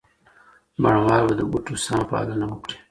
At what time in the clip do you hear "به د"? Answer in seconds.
1.27-1.41